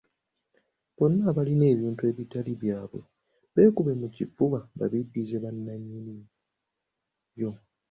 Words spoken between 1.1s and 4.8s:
abalina ebintu ebitali byabwe beekube mu kifuba